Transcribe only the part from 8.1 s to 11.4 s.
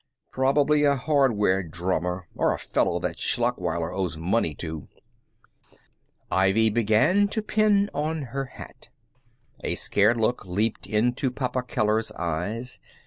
her hat. A scared look leaped into